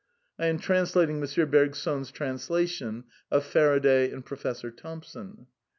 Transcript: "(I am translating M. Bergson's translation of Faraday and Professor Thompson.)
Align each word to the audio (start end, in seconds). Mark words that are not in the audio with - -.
"(I 0.43 0.47
am 0.47 0.57
translating 0.57 1.21
M. 1.21 1.51
Bergson's 1.51 2.09
translation 2.09 3.03
of 3.29 3.45
Faraday 3.45 4.09
and 4.09 4.25
Professor 4.25 4.71
Thompson.) 4.71 5.45